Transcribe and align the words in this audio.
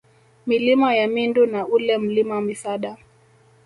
Milima 0.45 0.95
ya 0.95 1.07
Mindu 1.07 1.45
na 1.45 1.67
ule 1.67 1.97
Mlima 1.97 2.41
Misada 2.41 2.97